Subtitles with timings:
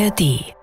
[0.00, 0.54] ARD.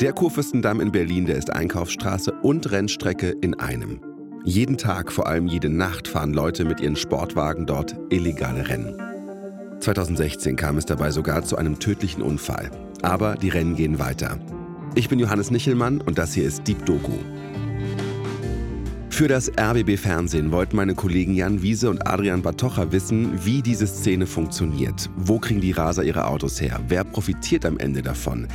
[0.00, 4.00] Der Kurfürstendamm in Berlin, der ist Einkaufsstraße und Rennstrecke in einem.
[4.44, 9.00] Jeden Tag, vor allem jede Nacht, fahren Leute mit ihren Sportwagen dort illegale Rennen.
[9.78, 12.72] 2016 kam es dabei sogar zu einem tödlichen Unfall.
[13.02, 14.40] Aber die Rennen gehen weiter.
[14.96, 17.12] Ich bin Johannes Nichelmann und das hier ist Deep Doku.
[19.18, 23.88] Für das RBB Fernsehen wollten meine Kollegen Jan Wiese und Adrian Batocha wissen, wie diese
[23.88, 25.10] Szene funktioniert.
[25.16, 26.78] Wo kriegen die Raser ihre Autos her?
[26.86, 28.46] Wer profitiert am Ende davon?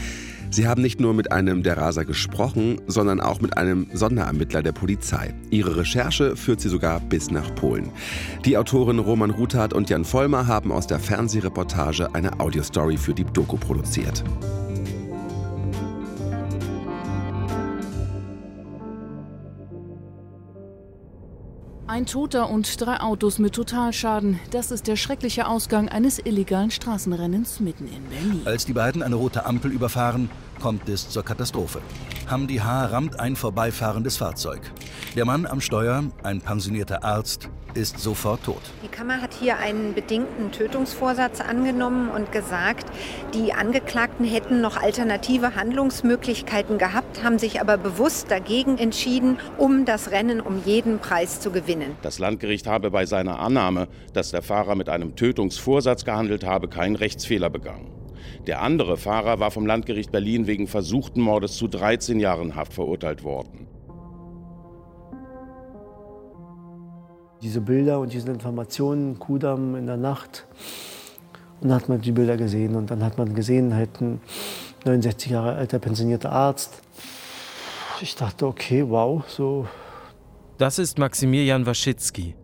[0.52, 4.72] Sie haben nicht nur mit einem der Raser gesprochen, sondern auch mit einem Sonderermittler der
[4.72, 5.34] Polizei.
[5.50, 7.90] Ihre Recherche führt sie sogar bis nach Polen.
[8.46, 13.26] Die Autoren Roman Ruthardt und Jan Vollmer haben aus der Fernsehreportage eine Audiostory für die
[13.26, 14.24] Doku produziert.
[21.94, 24.40] Ein Toter und drei Autos mit Totalschaden.
[24.50, 28.42] Das ist der schreckliche Ausgang eines illegalen Straßenrennens mitten in Berlin.
[28.46, 30.28] Als die beiden eine rote Ampel überfahren,
[30.60, 31.82] kommt es zur Katastrophe.
[32.30, 32.86] Hamdi H.
[32.86, 34.62] rammt ein vorbeifahrendes Fahrzeug.
[35.16, 38.62] Der Mann am Steuer, ein pensionierter Arzt, ist sofort tot.
[38.84, 42.86] Die Kammer hat hier einen bedingten Tötungsvorsatz angenommen und gesagt,
[43.34, 50.12] die Angeklagten hätten noch alternative Handlungsmöglichkeiten gehabt, haben sich aber bewusst dagegen entschieden, um das
[50.12, 51.96] Rennen um jeden Preis zu gewinnen.
[52.04, 56.96] Das Landgericht habe bei seiner Annahme, dass der Fahrer mit einem Tötungsvorsatz gehandelt habe, keinen
[56.96, 58.03] Rechtsfehler begangen.
[58.48, 63.24] Der andere Fahrer war vom Landgericht Berlin wegen versuchten Mordes zu 13 Jahren Haft verurteilt
[63.24, 63.68] worden.
[67.42, 70.46] Diese Bilder und diese Informationen, Kudamm in der Nacht.
[71.60, 74.22] Und dann hat man die Bilder gesehen und dann hat man gesehen, halt ein
[74.86, 76.82] 69 Jahre alter pensionierter Arzt.
[78.02, 79.68] Ich dachte, okay, wow, so.
[80.58, 82.36] Das ist Maximilian Waschitzki,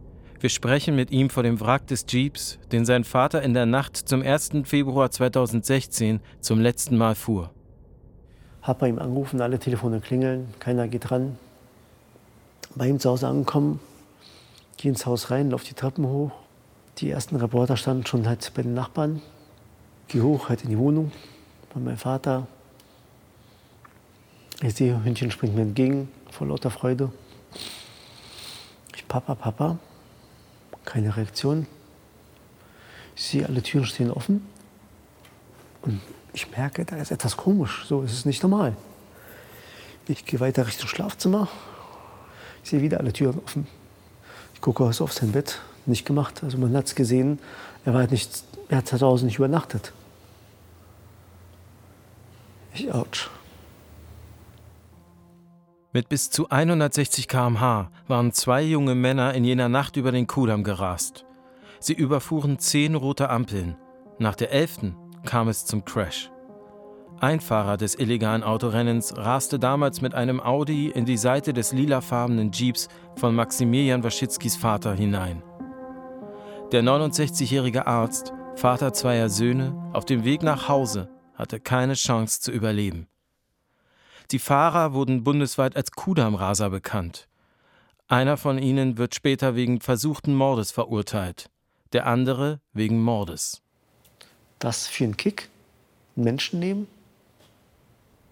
[0.41, 3.97] wir sprechen mit ihm vor dem Wrack des Jeeps, den sein Vater in der Nacht
[3.97, 4.51] zum 1.
[4.63, 7.49] Februar 2016 zum letzten Mal fuhr.
[8.61, 11.37] Hab bei ihm angerufen, alle Telefone klingeln, keiner geht ran.
[12.75, 13.81] Bei ihm zu Hause angekommen,
[14.77, 16.31] geh ins Haus rein, lauf die Treppen hoch.
[16.99, 19.21] Die ersten Reporter standen schon halt bei den Nachbarn.
[20.07, 21.11] Geh hoch, halt in die Wohnung
[21.73, 22.47] bei meinem Vater.
[24.61, 27.11] Ich sehe, Hündchen springt mir entgegen, vor lauter Freude.
[28.95, 29.79] Ich, Papa, Papa,
[30.89, 31.67] keine Reaktion.
[33.15, 34.45] Ich sehe, alle Türen stehen offen.
[35.83, 36.01] Und
[36.33, 37.85] ich merke, da ist etwas komisch.
[37.87, 38.75] So ist es nicht normal.
[40.07, 41.47] Ich gehe weiter Richtung Schlafzimmer.
[42.63, 43.67] Ich sehe wieder alle Türen offen.
[44.55, 45.59] Ich gucke also auf sein Bett.
[45.85, 46.43] Nicht gemacht.
[46.43, 47.39] Also man hat es gesehen.
[47.85, 49.93] Er, war nicht, er hat zu Hause nicht übernachtet.
[52.73, 53.29] Ich, ouch.
[55.91, 60.63] Mit bis zu 160 km/h waren zwei junge Männer in jener Nacht über den Kudamm
[60.63, 61.25] gerast.
[61.79, 63.75] Sie überfuhren zehn rote Ampeln.
[64.19, 64.95] Nach der elften
[65.25, 66.29] kam es zum Crash.
[67.19, 72.51] Ein Fahrer des illegalen Autorennens raste damals mit einem Audi in die Seite des lilafarbenen
[72.51, 75.41] Jeeps von Maximilian Waschitzkis Vater hinein.
[76.71, 82.51] Der 69-jährige Arzt, Vater zweier Söhne, auf dem Weg nach Hause, hatte keine Chance zu
[82.51, 83.07] überleben.
[84.31, 87.27] Die Fahrer wurden bundesweit als Kudammraser bekannt.
[88.07, 91.49] Einer von ihnen wird später wegen versuchten Mordes verurteilt,
[91.93, 93.63] der andere wegen Mordes.
[94.59, 95.49] Das für einen Kick?
[96.15, 96.87] Menschen nehmen?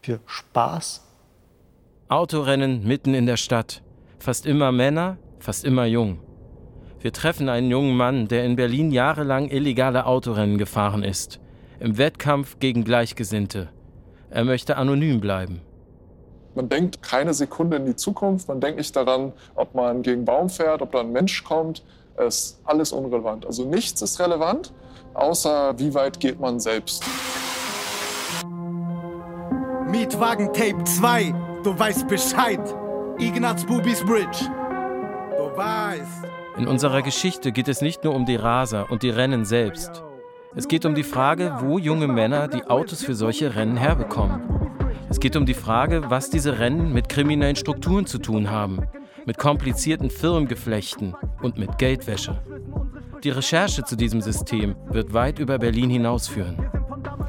[0.03, 1.03] Für Spaß?
[2.09, 3.81] Autorennen mitten in der Stadt.
[4.19, 6.19] Fast immer Männer, fast immer jung.
[6.99, 11.39] Wir treffen einen jungen Mann, der in Berlin jahrelang illegale Autorennen gefahren ist.
[11.79, 13.69] Im Wettkampf gegen Gleichgesinnte.
[14.29, 15.61] Er möchte anonym bleiben.
[16.57, 20.49] Man denkt keine Sekunde in die Zukunft, man denkt nicht daran, ob man gegen Baum
[20.49, 21.83] fährt, ob da ein Mensch kommt.
[22.15, 23.45] Es ist alles unrelevant.
[23.45, 24.73] Also nichts ist relevant,
[25.13, 27.03] außer wie weit geht man selbst.
[29.85, 32.59] Mietwagen Tape 2, du weißt Bescheid.
[33.19, 34.49] Ignaz Bubis Bridge.
[35.37, 36.25] Du weißt.
[36.57, 40.01] In unserer Geschichte geht es nicht nur um die Raser und die Rennen selbst.
[40.55, 44.56] Es geht um die Frage, wo junge Männer die Autos für solche Rennen herbekommen.
[45.09, 48.87] Es geht um die Frage, was diese Rennen mit kriminellen Strukturen zu tun haben,
[49.25, 52.41] mit komplizierten Firmengeflechten und mit Geldwäsche.
[53.23, 56.57] Die Recherche zu diesem System wird weit über Berlin hinausführen.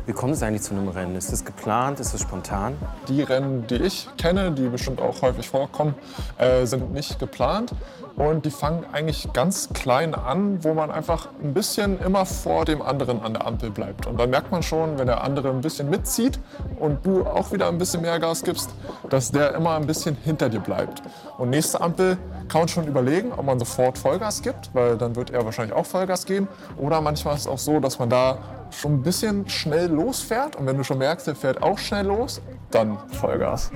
[0.07, 1.15] Wie kommt es eigentlich zu einem Rennen?
[1.17, 2.01] Ist es geplant?
[2.01, 2.75] Ist es spontan?
[3.09, 5.95] Die Rennen, die ich kenne, die bestimmt auch häufig vorkommen,
[6.39, 7.73] äh, sind nicht geplant.
[8.19, 12.83] Und die fangen eigentlich ganz klein an, wo man einfach ein bisschen immer vor dem
[12.83, 14.07] anderen an der Ampel bleibt.
[14.07, 16.41] Und dann merkt man schon, wenn der andere ein bisschen mitzieht
[16.81, 18.71] und du auch wieder ein bisschen mehr Gas gibst,
[19.09, 21.01] dass der immer ein bisschen hinter dir bleibt.
[21.39, 22.19] Und nächste Ampel
[22.49, 25.87] kann man schon überlegen, ob man sofort Vollgas gibt, weil dann wird er wahrscheinlich auch
[25.87, 26.49] Vollgas geben.
[26.77, 28.39] Oder manchmal ist es auch so, dass man da
[28.73, 32.41] schon ein bisschen schnell losfährt und wenn du schon merkst, der fährt auch schnell los,
[32.71, 33.71] dann Vollgas.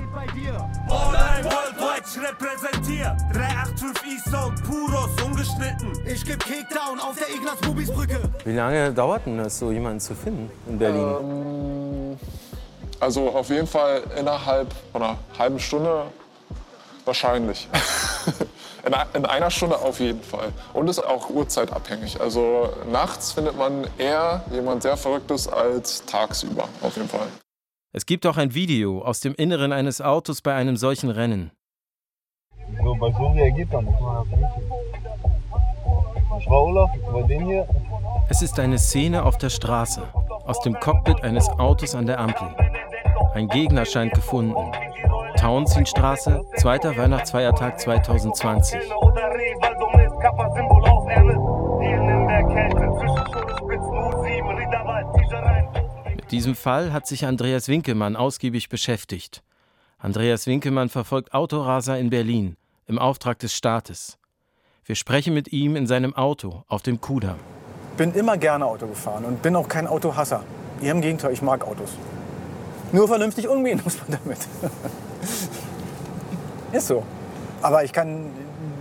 [2.05, 5.93] Ich repräsentiere 385 E-Sound, Puros, ungeschnitten.
[6.07, 8.21] Ich geb Kickdown auf der Ignaz-Bubis-Brücke.
[8.45, 11.17] Wie lange dauert denn das, so jemanden zu finden in Berlin?
[11.21, 12.19] Ähm,
[13.01, 16.07] also auf jeden Fall innerhalb einer halben Stunde
[17.05, 17.69] wahrscheinlich.
[18.93, 20.53] in, in einer Stunde auf jeden Fall.
[20.73, 22.21] Und ist auch uhrzeitabhängig.
[22.21, 27.29] Also nachts findet man eher jemand sehr Verrücktes als tagsüber auf jeden Fall.
[27.95, 31.51] Es gibt auch ein Video aus dem Inneren eines Autos bei einem solchen Rennen.
[32.83, 33.99] So, bei so reagiert man nicht.
[36.39, 37.69] Ich war Olaf, bei dem hier.
[38.31, 40.03] Es ist eine Szene auf der Straße,
[40.47, 42.49] aus dem Cockpit eines Autos an der Ampel.
[43.35, 44.73] Ein Gegner scheint gefunden.
[45.43, 48.79] Tauentzienstraße, zweiter Weihnachtsfeiertag 2020.
[56.15, 59.43] Mit diesem Fall hat sich Andreas Winkelmann ausgiebig beschäftigt.
[59.99, 62.57] Andreas Winkelmann verfolgt Autoraser in Berlin
[62.87, 64.19] im Auftrag des Staates.
[64.85, 67.41] Wir sprechen mit ihm in seinem Auto auf dem Kudamm.
[67.97, 70.45] Bin immer gerne Auto gefahren und bin auch kein Autohasser.
[70.81, 71.99] Eher im Gegenteil, ich mag Autos.
[72.93, 74.39] Nur vernünftig umgehen muss man damit.
[76.73, 77.05] Ist so.
[77.63, 78.27] Aber ich kann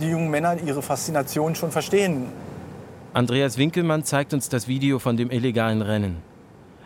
[0.00, 2.26] die jungen Männer ihre Faszination schon verstehen.
[3.14, 6.22] Andreas Winkelmann zeigt uns das Video von dem illegalen Rennen.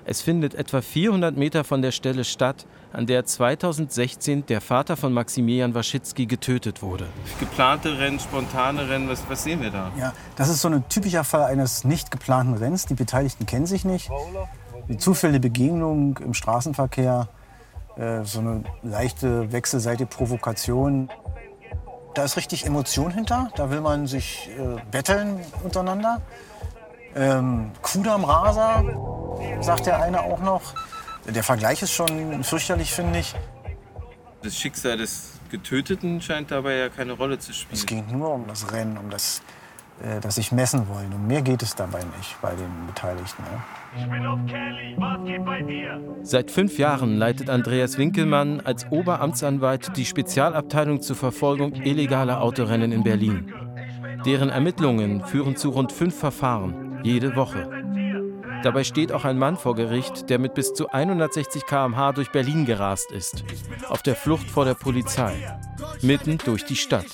[0.09, 5.13] Es findet etwa 400 Meter von der Stelle statt, an der 2016 der Vater von
[5.13, 7.07] Maximilian Waschitzki getötet wurde.
[7.41, 9.91] Geplante Rennen, spontane Rennen, was, was sehen wir da?
[9.99, 12.87] Ja, das ist so ein typischer Fall eines nicht geplanten Rennens.
[12.87, 14.09] Die Beteiligten kennen sich nicht.
[14.89, 17.29] Die zufällige Begegnung im Straßenverkehr,
[17.97, 21.11] äh, so eine leichte wechselseitige Provokation.
[22.15, 23.51] Da ist richtig Emotion hinter.
[23.57, 26.23] Da will man sich äh, betteln untereinander.
[27.15, 28.85] Ähm, Kudam Rasa,
[29.61, 30.75] sagt der eine auch noch.
[31.27, 33.35] Der Vergleich ist schon fürchterlich, finde ich.
[34.43, 37.75] Das Schicksal des Getöteten scheint dabei ja keine Rolle zu spielen.
[37.75, 39.43] Es ging nur um das Rennen, um das,
[40.03, 41.13] äh, das sich messen wollen.
[41.13, 43.43] Um mehr geht es dabei nicht bei den Beteiligten.
[43.51, 43.65] Ja.
[46.23, 53.03] Seit fünf Jahren leitet Andreas Winkelmann als Oberamtsanwalt die Spezialabteilung zur Verfolgung illegaler Autorennen in
[53.03, 53.53] Berlin.
[54.25, 57.71] Deren Ermittlungen führen zu rund fünf Verfahren, jede Woche.
[58.63, 62.65] Dabei steht auch ein Mann vor Gericht, der mit bis zu 160 km/h durch Berlin
[62.65, 63.45] gerast ist,
[63.89, 65.35] auf der Flucht vor der Polizei,
[66.03, 67.07] mitten durch die Stadt.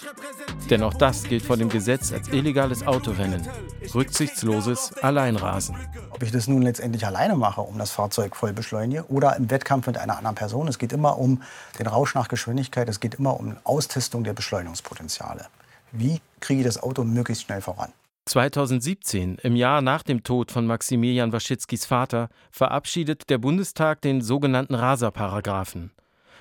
[0.70, 3.46] Denn auch das gilt vor dem Gesetz als illegales Autorennen,
[3.94, 5.76] rücksichtsloses Alleinrasen.
[6.22, 9.88] Ob ich das nun letztendlich alleine mache, um das Fahrzeug voll beschleunige, oder im Wettkampf
[9.88, 11.42] mit einer anderen Person, es geht immer um
[11.80, 15.46] den Rausch nach Geschwindigkeit, es geht immer um Austestung der Beschleunigungspotenziale.
[15.90, 17.92] Wie kriege ich das Auto möglichst schnell voran?
[18.26, 24.76] 2017, im Jahr nach dem Tod von Maximilian Waschitzkis Vater, verabschiedet der Bundestag den sogenannten
[24.76, 25.90] Raser-Paragraphen.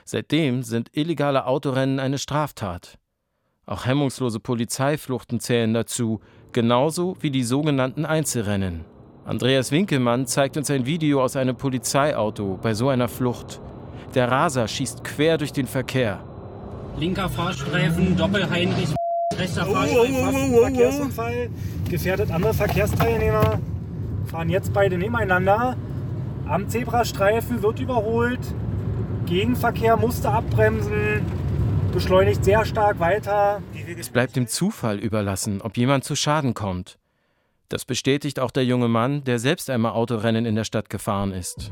[0.05, 2.99] Seitdem sind illegale Autorennen eine Straftat.
[3.65, 8.85] Auch hemmungslose Polizeifluchten zählen dazu, genauso wie die sogenannten Einzelrennen.
[9.23, 13.61] Andreas Winkelmann zeigt uns ein Video aus einem Polizeiauto bei so einer Flucht.
[14.15, 16.23] Der Raser schießt quer durch den Verkehr.
[16.97, 18.89] Linker Fahrstreifen, Doppelheinrich,
[19.37, 20.61] rechter Fahrstreifen, oh, fast oh, ein oh, oh.
[20.61, 21.49] Verkehrsunfall.
[21.89, 23.59] Gefährdet andere Verkehrsteilnehmer.
[24.25, 25.77] Fahren jetzt beide nebeneinander.
[26.47, 28.39] Am Zebrastreifen wird überholt.
[29.27, 31.21] Gegenverkehr musste abbremsen.
[31.93, 33.61] Beschleunigt sehr stark weiter.
[33.99, 36.97] Es bleibt dem Zufall überlassen, ob jemand zu Schaden kommt.
[37.71, 41.71] Das bestätigt auch der junge Mann, der selbst einmal Autorennen in der Stadt gefahren ist.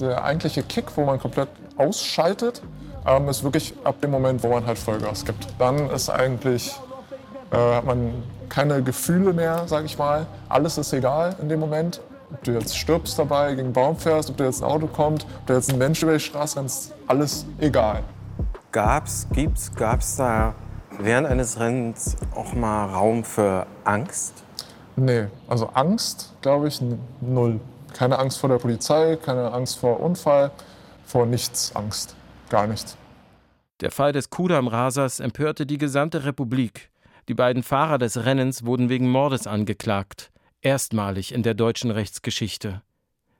[0.00, 2.62] Der eigentliche Kick, wo man komplett ausschaltet,
[3.06, 5.48] ähm, ist wirklich ab dem Moment, wo man halt Vollgas gibt.
[5.58, 6.72] Dann ist eigentlich,
[7.50, 10.26] äh, hat man keine Gefühle mehr, sag ich mal.
[10.48, 12.00] Alles ist egal in dem Moment.
[12.32, 15.26] Ob du jetzt stirbst dabei, gegen einen Baum fährst, ob da jetzt ein Auto kommt,
[15.40, 16.72] ob da jetzt ein Mensch über die Straße rennt,
[17.06, 18.02] alles egal.
[18.72, 20.54] Gab's, gibt's, gab's da
[20.98, 24.44] während eines Rennens auch mal Raum für Angst?
[24.96, 26.80] Nee, also Angst, glaube ich,
[27.20, 27.60] null.
[27.94, 30.50] Keine Angst vor der Polizei, keine Angst vor Unfall,
[31.04, 32.16] vor nichts Angst.
[32.50, 32.96] Gar nichts.
[33.80, 36.90] Der Fall des Kudam-Rasers empörte die gesamte Republik.
[37.28, 40.32] Die beiden Fahrer des Rennens wurden wegen Mordes angeklagt.
[40.62, 42.82] Erstmalig in der deutschen Rechtsgeschichte.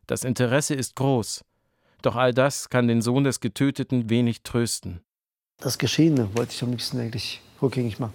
[0.07, 1.45] Das Interesse ist groß.
[2.03, 5.00] Doch all das kann den Sohn des Getöteten wenig trösten.
[5.59, 8.15] Das Geschehene wollte ich am liebsten eigentlich rückgängig machen.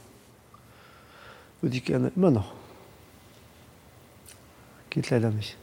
[1.61, 2.51] Würde ich gerne immer noch.
[4.89, 5.57] Geht leider nicht.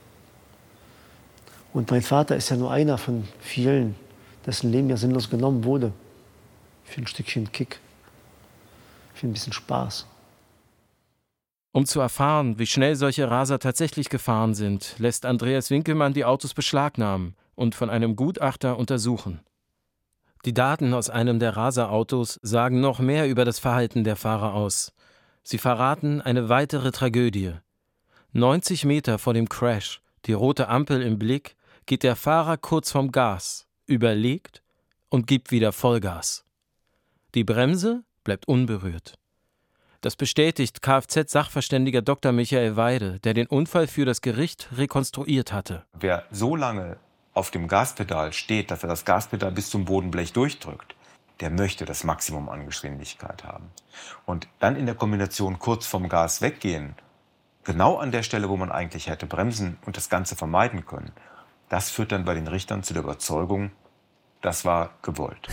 [1.72, 3.94] Und mein Vater ist ja nur einer von vielen,
[4.44, 5.92] dessen Leben ja sinnlos genommen wurde.
[6.84, 7.78] Für ein Stückchen Kick.
[9.14, 10.06] für ein bisschen Spaß.
[11.72, 16.54] Um zu erfahren, wie schnell solche Raser tatsächlich gefahren sind, lässt Andreas Winkelmann die Autos
[16.54, 19.40] beschlagnahmen und von einem Gutachter untersuchen.
[20.46, 24.92] Die Daten aus einem der Raserautos sagen noch mehr über das Verhalten der Fahrer aus.
[25.42, 27.52] Sie verraten eine weitere Tragödie.
[28.32, 33.12] 90 Meter vor dem Crash, die rote Ampel im Blick, geht der Fahrer kurz vom
[33.12, 34.62] Gas, überlegt
[35.10, 36.44] und gibt wieder Vollgas.
[37.34, 39.14] Die Bremse bleibt unberührt.
[40.00, 42.32] Das bestätigt Kfz-Sachverständiger Dr.
[42.32, 45.84] Michael Weide, der den Unfall für das Gericht rekonstruiert hatte.
[45.92, 46.98] Wer so lange
[47.34, 50.94] auf dem Gaspedal steht, dass er das Gaspedal bis zum Bodenblech durchdrückt,
[51.40, 53.70] der möchte das Maximum an Geschwindigkeit haben.
[54.26, 56.94] Und dann in der Kombination kurz vom Gas weggehen,
[57.64, 61.12] genau an der Stelle, wo man eigentlich hätte bremsen und das Ganze vermeiden können,
[61.68, 63.70] das führt dann bei den Richtern zu der Überzeugung,
[64.42, 65.48] das war gewollt.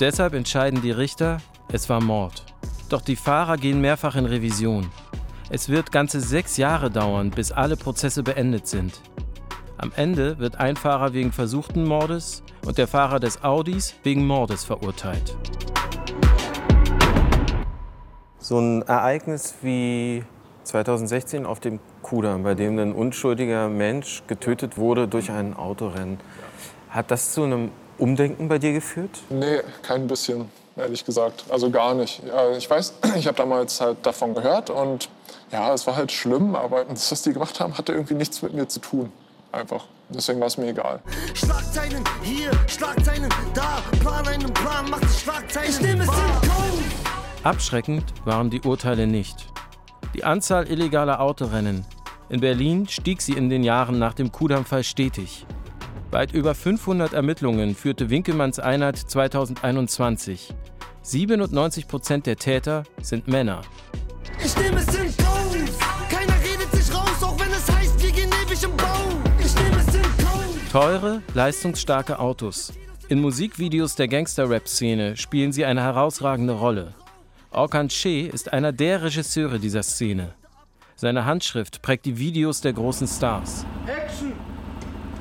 [0.00, 2.44] Deshalb entscheiden die Richter, es war Mord.
[2.88, 4.90] Doch die Fahrer gehen mehrfach in Revision.
[5.48, 9.00] Es wird ganze sechs Jahre dauern, bis alle Prozesse beendet sind.
[9.78, 14.64] Am Ende wird ein Fahrer wegen versuchten Mordes und der Fahrer des Audis wegen Mordes
[14.64, 15.36] verurteilt.
[18.40, 20.24] So ein Ereignis wie
[20.64, 26.18] 2016 auf dem Kudamm, bei dem ein unschuldiger Mensch getötet wurde durch ein Autorennen.
[26.90, 29.22] Hat das zu einem Umdenken bei dir geführt?
[29.30, 31.44] Nee, kein bisschen, ehrlich gesagt.
[31.48, 32.22] Also gar nicht.
[32.56, 35.08] Ich weiß, ich habe damals halt davon gehört und
[35.52, 38.54] ja, es war halt schlimm, aber das, was die gemacht haben, hatte irgendwie nichts mit
[38.54, 39.12] mir zu tun.
[39.52, 39.84] Einfach.
[40.08, 41.00] Deswegen war es mir egal.
[41.34, 45.70] Schlagzeilen hier, Schlagzeilen da, Plan einen Plan, macht Schlagzeilen.
[45.70, 46.10] Ich nehme es
[47.42, 49.46] Abschreckend waren die Urteile nicht.
[50.14, 51.84] Die Anzahl illegaler Autorennen.
[52.28, 55.46] In Berlin stieg sie in den Jahren nach dem Kudamm-Fall stetig.
[56.10, 60.54] Weit über 500 Ermittlungen führte Winkelmanns Einheit 2021.
[61.06, 63.62] 97 Prozent der Täter sind Männer.
[64.44, 65.56] Ich nehme es in Kauf.
[66.10, 69.06] Keiner redet sich raus, auch wenn es heißt, wir gehen ewig im Bau.
[69.38, 70.72] Ich nehme es in Kauf.
[70.72, 72.72] Teure, leistungsstarke Autos.
[73.08, 76.92] In Musikvideos der Gangster-Rap-Szene spielen sie eine herausragende Rolle.
[77.52, 80.34] Orkan Che ist einer der Regisseure dieser Szene.
[80.96, 83.64] Seine Handschrift prägt die Videos der großen Stars.
[83.86, 84.32] Action!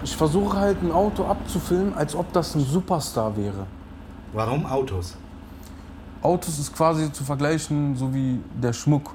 [0.03, 3.67] Ich versuche halt ein Auto abzufilmen, als ob das ein Superstar wäre.
[4.33, 5.15] Warum Autos?
[6.25, 9.11] Autos ist quasi zu vergleichen, so wie der Schmuck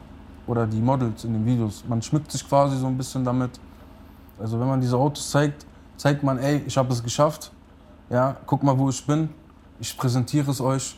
[0.47, 1.83] oder die Models in den Videos.
[1.89, 3.51] Man schmückt sich quasi so ein bisschen damit.
[4.39, 7.51] Also wenn man diese Autos zeigt, zeigt man, ey, ich habe es geschafft.
[8.11, 9.29] Ja, guck mal, wo ich bin.
[9.81, 10.97] Ich präsentiere es euch.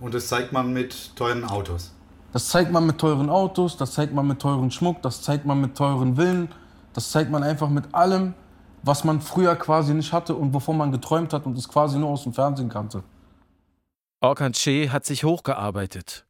[0.00, 1.92] Und das zeigt man mit teuren Autos.
[2.32, 5.60] Das zeigt man mit teuren Autos, das zeigt man mit teuren Schmuck, das zeigt man
[5.60, 6.48] mit teuren Villen,
[6.94, 8.34] das zeigt man einfach mit allem,
[8.82, 12.08] was man früher quasi nicht hatte und wovon man geträumt hat und es quasi nur
[12.10, 13.02] aus dem Fernsehen kannte.
[14.20, 16.26] Orkan Che hat sich hochgearbeitet.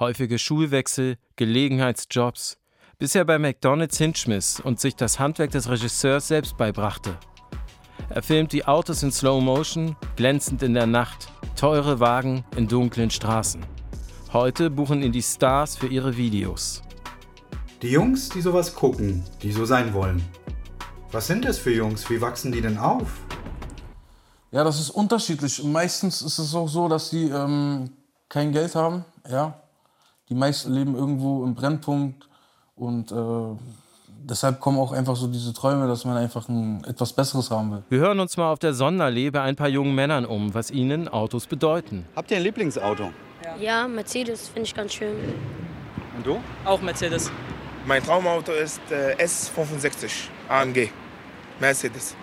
[0.00, 2.58] Häufige Schulwechsel, Gelegenheitsjobs,
[2.98, 7.16] bis er bei McDonalds hinschmiss und sich das Handwerk des Regisseurs selbst beibrachte.
[8.08, 13.10] Er filmt die Autos in Slow Motion, glänzend in der Nacht, teure Wagen in dunklen
[13.10, 13.64] Straßen.
[14.32, 16.82] Heute buchen ihn die Stars für ihre Videos.
[17.80, 20.20] Die Jungs, die sowas gucken, die so sein wollen.
[21.12, 22.10] Was sind das für Jungs?
[22.10, 23.20] Wie wachsen die denn auf?
[24.52, 25.62] Ja, das ist unterschiedlich.
[25.62, 27.90] Meistens ist es auch so, dass sie ähm,
[28.28, 29.04] kein Geld haben.
[29.30, 29.54] Ja,
[30.28, 32.28] die meisten leben irgendwo im Brennpunkt
[32.74, 33.14] und äh,
[34.08, 37.82] deshalb kommen auch einfach so diese Träume, dass man einfach ein, etwas Besseres haben will.
[37.88, 41.08] Wir hören uns mal auf der Sonderlee bei ein paar jungen Männern um, was ihnen
[41.08, 42.06] Autos bedeuten.
[42.16, 43.10] Habt ihr ein Lieblingsauto?
[43.58, 45.16] Ja, Mercedes finde ich ganz schön.
[46.16, 46.40] Und du?
[46.64, 47.30] Auch Mercedes.
[47.86, 50.90] Mein Traumauto ist äh, S65 AMG.
[51.58, 52.14] Mercedes.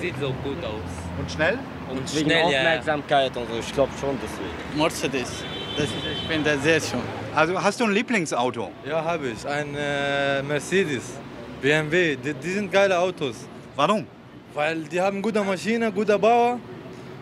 [0.00, 1.03] Sieht so gut aus.
[1.18, 1.58] Und schnell?
[1.90, 2.58] Und, Und wegen schnell, ja.
[2.58, 4.78] Aufmerksamkeit und so, ich glaube schon deswegen.
[4.78, 5.44] Mercedes.
[5.76, 7.00] Das, ich finde das sehr schön.
[7.34, 8.70] Also hast du ein Lieblingsauto?
[8.88, 9.46] Ja, habe ich.
[9.46, 11.18] Ein äh, Mercedes,
[11.60, 12.16] BMW.
[12.16, 13.36] Die, die sind geile Autos.
[13.74, 14.06] Warum?
[14.52, 16.58] Weil die haben gute Maschine, guter Bauer.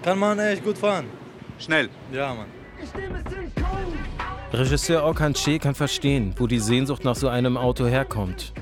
[0.02, 1.06] Kann man echt gut fahren.
[1.58, 1.88] Schnell?
[2.12, 2.46] Ja, Mann.
[4.52, 8.52] Regisseur Orkan Che kann verstehen, wo die Sehnsucht nach so einem Auto herkommt.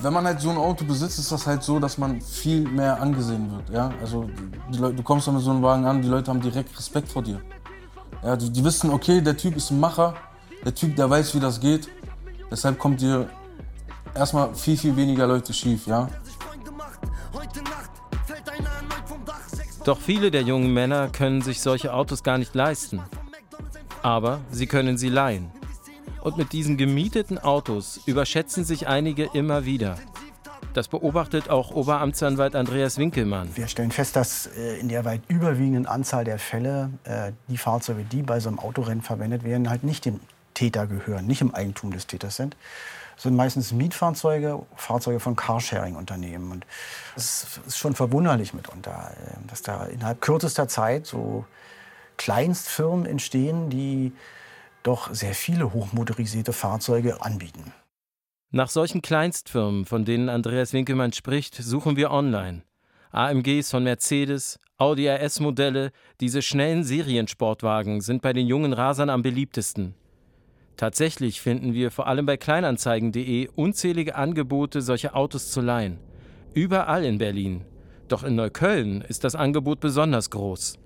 [0.00, 3.00] Wenn man halt so ein Auto besitzt, ist das halt so, dass man viel mehr
[3.00, 3.70] angesehen wird.
[3.70, 3.90] Ja?
[4.00, 4.30] Also
[4.70, 7.22] Leute, du kommst dann mit so einem Wagen an, die Leute haben direkt Respekt vor
[7.22, 7.40] dir.
[8.22, 10.14] Ja, die, die wissen, okay, der Typ ist ein Macher,
[10.64, 11.88] der Typ, der weiß, wie das geht.
[12.50, 13.28] Deshalb kommt dir
[14.14, 15.86] erstmal viel, viel weniger Leute schief.
[15.86, 16.08] Ja?
[19.84, 23.00] Doch viele der jungen Männer können sich solche Autos gar nicht leisten.
[24.02, 25.50] Aber sie können sie leihen.
[26.28, 29.96] Und mit diesen gemieteten Autos überschätzen sich einige immer wieder.
[30.74, 33.48] Das beobachtet auch Oberamtsanwalt Andreas Winkelmann.
[33.56, 38.04] Wir stellen fest, dass äh, in der weit überwiegenden Anzahl der Fälle äh, die Fahrzeuge,
[38.04, 40.20] die bei so einem Autorennen verwendet werden, halt nicht dem
[40.52, 42.56] Täter gehören, nicht im Eigentum des Täters sind.
[43.14, 46.52] Das sind meistens Mietfahrzeuge, Fahrzeuge von Carsharing-Unternehmen.
[46.52, 46.66] Und
[47.16, 51.46] es ist schon verwunderlich mitunter, äh, dass da innerhalb kürzester Zeit so
[52.18, 54.12] Kleinstfirmen entstehen, die
[54.88, 57.74] doch sehr viele hochmotorisierte Fahrzeuge anbieten.
[58.50, 62.62] Nach solchen Kleinstfirmen, von denen Andreas Winkelmann spricht, suchen wir online.
[63.10, 65.90] AMGs von Mercedes, Audi RS-Modelle,
[66.20, 69.94] diese schnellen Seriensportwagen sind bei den jungen Rasern am beliebtesten.
[70.78, 75.98] Tatsächlich finden wir vor allem bei kleinanzeigen.de unzählige Angebote, solche Autos zu leihen.
[76.54, 77.66] Überall in Berlin.
[78.08, 80.78] Doch in Neukölln ist das Angebot besonders groß.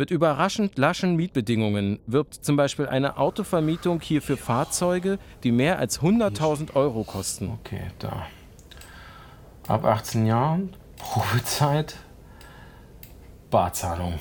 [0.00, 6.00] Mit überraschend laschen Mietbedingungen wirbt zum Beispiel eine Autovermietung hier für Fahrzeuge, die mehr als
[6.00, 7.58] 100.000 Euro kosten.
[7.60, 8.26] Okay, da.
[9.68, 11.96] Ab 18 Jahren, Probezeit,
[13.50, 14.18] Barzahlung.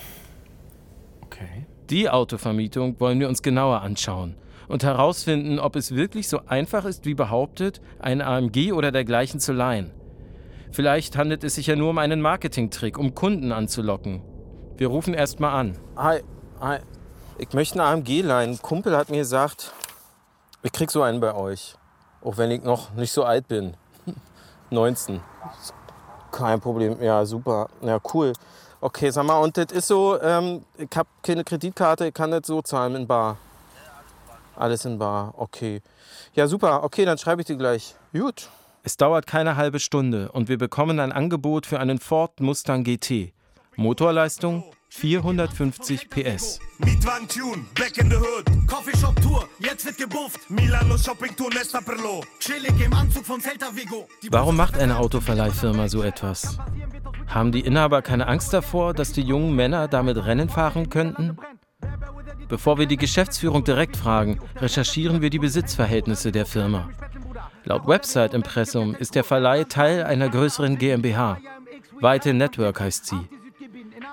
[1.21, 1.65] Okay.
[1.89, 4.35] Die Autovermietung wollen wir uns genauer anschauen
[4.67, 9.53] und herausfinden, ob es wirklich so einfach ist, wie behauptet, ein AMG oder dergleichen zu
[9.53, 9.91] leihen.
[10.71, 14.28] Vielleicht handelt es sich ja nur um einen Marketingtrick, um Kunden anzulocken.
[14.79, 15.77] Wir rufen erst mal an.
[15.97, 16.23] Hi,
[16.61, 16.77] hi.
[17.37, 18.51] Ich möchte einen AMG leihen.
[18.51, 19.73] Ein Kumpel hat mir gesagt,
[20.63, 21.75] ich krieg so einen bei euch.
[22.21, 23.75] Auch wenn ich noch nicht so alt bin.
[24.69, 25.19] 19.
[26.31, 26.95] Kein Problem.
[27.03, 27.67] Ja, super.
[27.81, 28.31] Ja, cool.
[28.79, 32.47] Okay, sag mal, und das ist so, ähm, ich habe keine Kreditkarte, ich kann das
[32.47, 33.35] so zahlen in Bar.
[34.55, 35.81] Alles in Bar, okay.
[36.35, 36.85] Ja, super.
[36.85, 37.95] Okay, dann schreibe ich dir gleich.
[38.13, 38.47] Gut.
[38.83, 43.33] Es dauert keine halbe Stunde und wir bekommen ein Angebot für einen Ford Mustang GT.
[43.79, 46.59] Motorleistung 450 PS.
[46.79, 48.45] Mietwagen Tune, back in the hood.
[48.67, 50.49] Coffeeshop Tour, jetzt wird gebufft.
[50.49, 52.21] Milano Shopping Tour, Nesta Perlo.
[52.41, 54.09] Chillig im Anzug von Celta Vigo.
[54.31, 56.57] Warum macht eine Autoverleihfirma so etwas?
[57.27, 61.37] Haben die Inhaber keine Angst davor, dass die jungen Männer damit Rennen fahren könnten?
[62.49, 66.89] Bevor wir die Geschäftsführung direkt fragen, recherchieren wir die Besitzverhältnisse der Firma.
[67.63, 71.37] Laut Website-Impressum ist der Verleih Teil einer größeren GmbH.
[72.01, 73.38] Weite Network heißt sie.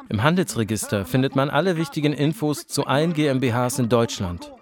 [0.09, 4.53] Im Handelsregister findet man alle wichtigen Infos zu allen GmbHs in Deutschland.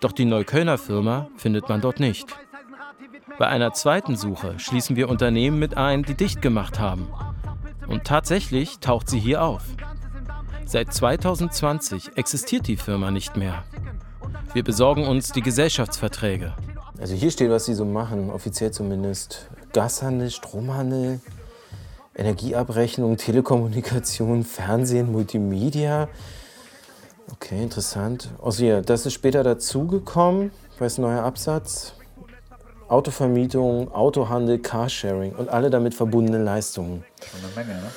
[0.00, 2.26] Doch die Neuköllner Firma findet man dort nicht.
[3.38, 7.08] Bei einer zweiten Suche schließen wir Unternehmen mit ein, die dicht gemacht haben.
[7.86, 9.62] Und tatsächlich taucht sie hier auf.
[10.64, 13.64] Seit 2020 existiert die Firma nicht mehr.
[14.54, 16.54] Wir besorgen uns die Gesellschaftsverträge.
[16.98, 19.50] Also hier steht, was sie so machen, offiziell zumindest.
[19.74, 21.20] Gashandel, Stromhandel,
[22.16, 26.08] Energieabrechnung, Telekommunikation, Fernsehen, Multimedia.
[27.32, 28.30] Okay, interessant.
[28.42, 31.92] Also hier, das ist später dazugekommen, weiß neuer Absatz.
[32.88, 37.04] Autovermietung, Autohandel, Carsharing und alle damit verbundenen Leistungen.
[37.20, 37.90] Schon eine Menge, ne?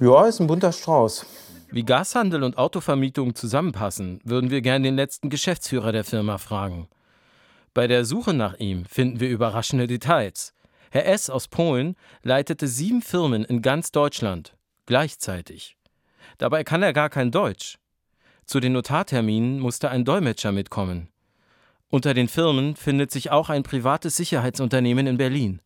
[0.00, 1.26] Ja, ist ein bunter Strauß.
[1.70, 6.88] Wie Gashandel und Autovermietung zusammenpassen, würden wir gern den letzten Geschäftsführer der Firma fragen.
[7.74, 10.54] Bei der Suche nach ihm finden wir überraschende Details.
[10.90, 11.30] Herr S.
[11.30, 15.76] aus Polen leitete sieben Firmen in ganz Deutschland gleichzeitig.
[16.38, 17.78] Dabei kann er gar kein Deutsch.
[18.44, 21.08] Zu den Notarterminen musste ein Dolmetscher mitkommen.
[21.90, 25.62] Unter den Firmen findet sich auch ein privates Sicherheitsunternehmen in Berlin.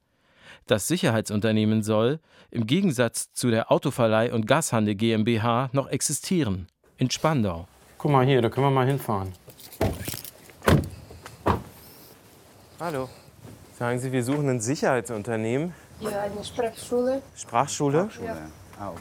[0.67, 6.69] Das Sicherheitsunternehmen soll, im Gegensatz zu der Autoverleih und Gashandel GmbH, noch existieren.
[6.99, 7.67] In Spandau.
[7.97, 9.33] Guck mal hier, da können wir mal hinfahren.
[12.79, 13.09] Hallo.
[13.79, 15.75] Sagen Sie, wir suchen ein Sicherheitsunternehmen.
[15.99, 17.23] Ja, eine Sprachschule.
[17.37, 18.09] Sprachschule?
[18.25, 18.37] Ja.
[18.79, 19.01] Ah, okay.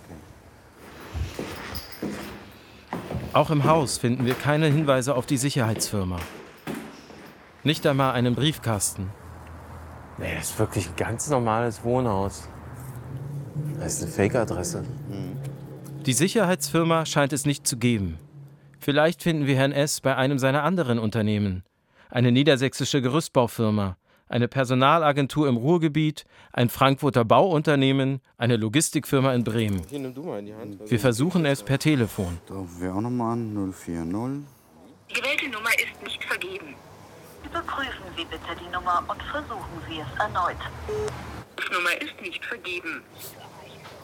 [3.33, 6.17] Auch im Haus finden wir keine Hinweise auf die Sicherheitsfirma.
[7.63, 9.11] Nicht einmal einen Briefkasten.
[10.17, 12.47] Nee, das ist wirklich ein ganz normales Wohnhaus.
[13.79, 14.83] Das ist eine Fake-Adresse.
[16.05, 18.17] Die Sicherheitsfirma scheint es nicht zu geben.
[18.79, 20.01] Vielleicht finden wir Herrn S.
[20.01, 21.63] bei einem seiner anderen Unternehmen.
[22.09, 23.97] Eine niedersächsische Gerüstbaufirma,
[24.33, 29.81] eine Personalagentur im Ruhrgebiet, ein Frankfurter Bauunternehmen, eine Logistikfirma in Bremen.
[30.87, 32.39] Wir versuchen es per Telefon.
[32.47, 33.53] Da rufen wir auch nochmal an.
[33.71, 33.93] 040.
[35.09, 36.73] Die gewählte Nummer ist nicht vergeben.
[37.45, 40.57] Überprüfen Sie bitte die Nummer und versuchen Sie es erneut.
[41.59, 43.03] Die Nummer ist nicht vergeben.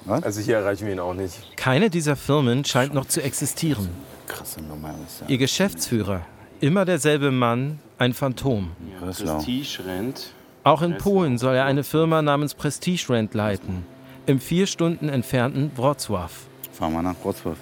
[0.06, 1.58] Also hier erreichen wir ihn auch nicht.
[1.58, 3.90] Keine dieser Firmen scheint noch zu existieren.
[4.28, 5.28] Krasse Nummer ist ja.
[5.28, 6.22] Ihr Geschäftsführer,
[6.60, 8.72] immer derselbe Mann, ein Phantom.
[9.00, 10.32] Prestige Rent.
[10.64, 13.86] Auch in Polen soll er eine Firma namens Prestige Rent leiten,
[14.26, 16.32] im vier Stunden entfernten Wrocław.
[16.72, 17.56] Fahren wir nach Wrocław.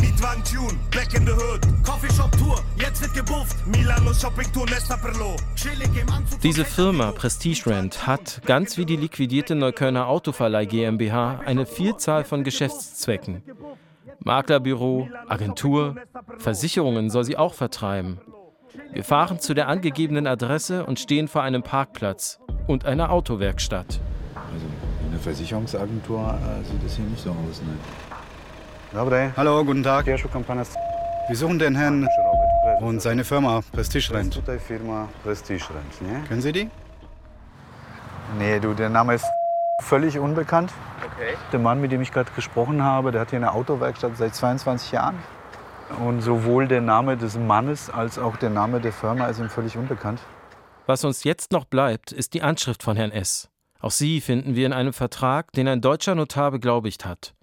[0.00, 1.60] Mietwagen Tune, Black in the Hood.
[1.84, 3.56] Coffeeshop Tour, jetzt wird gebufft.
[3.66, 5.36] Milano Shopping Tour, Nesta Perlo.
[5.54, 6.40] Chillig im Anzug.
[6.40, 12.42] Diese Firma Prestige Rent hat, ganz wie die liquidierte Neuköllner Autoverleih GmbH, eine Vielzahl von
[12.42, 13.42] Geschäftszwecken.
[14.24, 15.96] Maklerbüro, Agentur,
[16.38, 18.18] Versicherungen soll sie auch vertreiben.
[18.92, 24.00] Wir fahren zu der angegebenen Adresse und stehen vor einem Parkplatz und einer Autowerkstatt.
[24.34, 24.66] Also
[25.04, 27.62] in der Versicherungsagentur äh, sieht es hier nicht so aus.
[27.62, 29.32] Ne?
[29.36, 30.06] Hallo, guten Tag.
[30.06, 30.16] Wir
[31.36, 32.08] suchen den Herrn
[32.80, 34.34] und seine Firma Prestige Rent.
[34.34, 36.28] Tutaj firma Prestige Rent, nie?
[36.28, 36.70] Kennen Sie die?
[38.38, 39.26] Nee, du, der Name ist
[39.80, 40.72] völlig unbekannt.
[40.98, 41.36] Okay.
[41.52, 44.92] Der Mann, mit dem ich gerade gesprochen habe, der hat hier eine Autowerkstatt seit 22
[44.92, 45.18] Jahren.
[46.00, 49.76] Und sowohl der Name des Mannes als auch der Name der Firma ist ihm völlig
[49.76, 50.20] unbekannt.
[50.86, 53.48] Was uns jetzt noch bleibt, ist die Anschrift von Herrn S.
[53.80, 57.34] Auch sie finden wir in einem Vertrag, den ein deutscher Notar beglaubigt hat.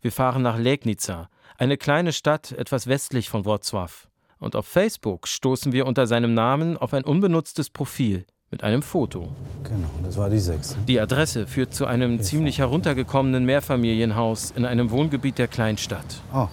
[0.00, 3.90] Wir fahren nach Legnica, eine kleine Stadt etwas westlich von Wrocław.
[4.38, 9.28] Und auf Facebook stoßen wir unter seinem Namen auf ein unbenutztes Profil mit einem Foto.
[9.62, 10.76] Genau, das war die sechste.
[10.88, 16.22] Die Adresse führt zu einem ziemlich heruntergekommenen Mehrfamilienhaus in einem Wohngebiet der Kleinstadt.
[16.34, 16.48] Oh,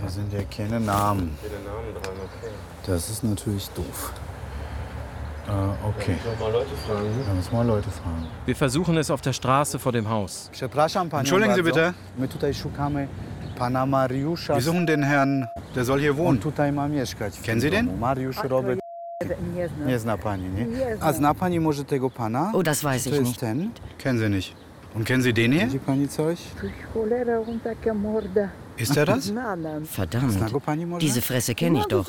[0.00, 1.36] hier sind ja keine Namen.
[2.86, 4.12] Das ist natürlich doof.
[5.46, 5.50] Äh,
[5.86, 6.16] okay.
[6.40, 7.06] Mal Leute fragen.
[7.26, 8.26] Da müssen wir Leute fragen.
[8.46, 10.50] Wir versuchen es auf der Straße vor dem Haus.
[11.12, 11.94] Entschuldigen Sie bitte.
[13.56, 16.40] Wir suchen den Herrn, der soll hier wohnen.
[16.40, 17.86] Kennen Sie den?
[17.86, 17.98] domu.
[17.98, 18.80] Mariusz Robert.
[19.54, 19.86] Nie znam.
[19.88, 20.64] Nie zna pani, nie?
[20.64, 21.14] Nie A znam.
[21.14, 22.50] zna pani może tego pana?
[22.52, 23.40] Oh, das weiß ich nicht.
[23.40, 23.70] ten?
[23.98, 24.54] Kennen Sie nicht.
[24.94, 25.66] Und kennen Sie den hier?
[25.66, 26.38] Widzi pani coś?
[26.92, 28.48] Cholera, und taka morda.
[28.76, 29.32] Ist er das?
[29.84, 30.38] Verdammt.
[31.00, 32.06] Diese Fresse kenne ich doch.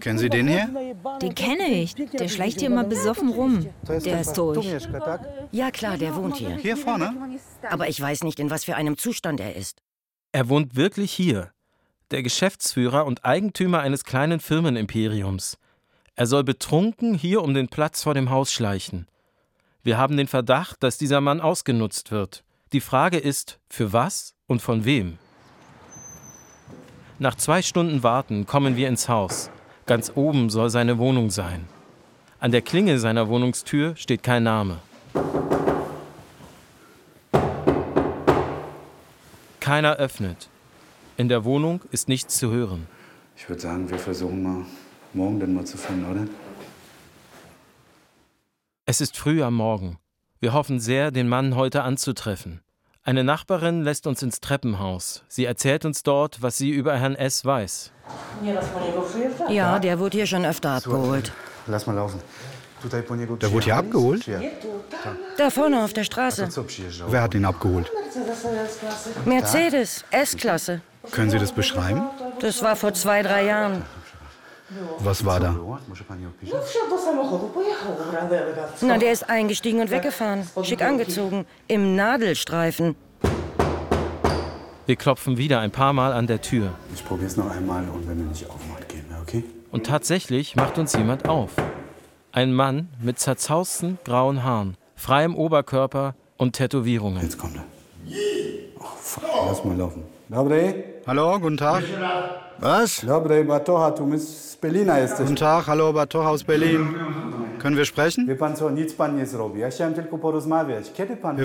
[0.00, 0.94] Kennen Sie den hier?
[1.22, 1.94] Den kenne ich.
[1.94, 3.66] Der schleicht hier immer besoffen rum.
[3.86, 4.66] Der ist durch.
[5.52, 6.56] Ja klar, der wohnt hier.
[6.56, 7.14] Hier vorne?
[7.70, 9.82] Aber ich weiß nicht, in was für einem Zustand er ist.
[10.32, 11.50] Er wohnt wirklich hier.
[12.10, 15.58] Der Geschäftsführer und Eigentümer eines kleinen Firmenimperiums.
[16.14, 19.06] Er soll betrunken hier um den Platz vor dem Haus schleichen.
[19.82, 22.44] Wir haben den Verdacht, dass dieser Mann ausgenutzt wird.
[22.72, 25.18] Die Frage ist, für was und von wem?
[27.22, 29.50] Nach zwei Stunden Warten kommen wir ins Haus.
[29.84, 31.68] Ganz oben soll seine Wohnung sein.
[32.38, 34.78] An der Klingel seiner Wohnungstür steht kein Name.
[39.60, 40.48] Keiner öffnet.
[41.18, 42.88] In der Wohnung ist nichts zu hören.
[43.36, 44.64] Ich würde sagen, wir versuchen mal
[45.12, 46.26] morgen den mal zu finden, oder?
[48.86, 49.98] Es ist früh am Morgen.
[50.38, 52.62] Wir hoffen sehr, den Mann heute anzutreffen.
[53.02, 55.24] Eine Nachbarin lässt uns ins Treppenhaus.
[55.28, 57.44] Sie erzählt uns dort, was sie über Herrn S.
[57.44, 57.92] weiß.
[59.48, 61.32] Ja, der wurde hier schon öfter abgeholt.
[61.66, 62.20] Lass mal laufen.
[62.92, 64.28] Der wurde hier abgeholt?
[65.36, 66.48] Da vorne auf der Straße.
[67.08, 67.90] Wer hat ihn abgeholt?
[69.24, 70.80] Mercedes, S-Klasse.
[71.10, 72.02] Können Sie das beschreiben?
[72.40, 73.82] Das war vor zwei, drei Jahren.
[75.00, 75.56] Was war da?
[78.82, 80.46] Na, der ist eingestiegen und weggefahren.
[80.62, 81.46] Schick angezogen.
[81.66, 82.94] Im Nadelstreifen.
[84.86, 86.72] Wir klopfen wieder ein paar Mal an der Tür.
[86.94, 89.44] Ich probier's noch einmal und wenn er nicht aufmacht, gehen wir, okay?
[89.70, 91.50] Und tatsächlich macht uns jemand auf.
[92.32, 97.22] Ein Mann mit zerzausten grauen Haaren, freiem Oberkörper und Tätowierungen.
[97.22, 97.64] Jetzt kommt er.
[99.46, 100.04] Lass mal laufen.
[100.30, 100.84] Dobre.
[101.08, 101.82] Hallo, guten Tag.
[102.60, 103.00] Was?
[103.00, 105.18] Dobre, Batoha, my z Pelina jesteś.
[105.18, 106.94] Guten Tag, hallo, Batoch aus Berlin.
[107.58, 108.28] Können wir sprechen?
[108.28, 108.38] Wir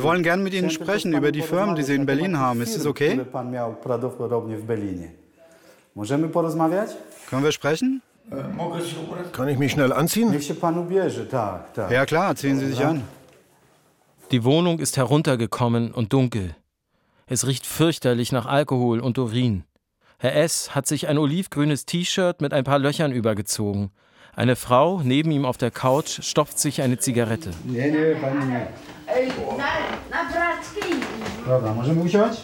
[0.04, 2.62] wollen gern mit Ihnen sprechen über die Firmen, die Sie in Berlin haben.
[2.62, 3.20] Ist das okay?
[7.30, 8.02] Können wir sprechen?
[9.32, 10.40] Kann ich mich schnell anziehen?
[11.90, 13.02] Ja klar, ziehen Sie sich an.
[14.30, 16.56] Die Wohnung ist heruntergekommen und dunkel.
[17.28, 19.64] Es riecht fürchterlich nach Alkohol und Urin.
[20.20, 20.76] Herr S.
[20.76, 23.90] hat sich ein olivgrünes T-Shirt mit ein paar Löchern übergezogen.
[24.36, 27.50] Eine Frau neben ihm auf der Couch stopft sich eine Zigarette.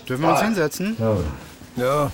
[0.08, 0.98] Dürfen wir uns hinsetzen?
[1.76, 2.12] Ja.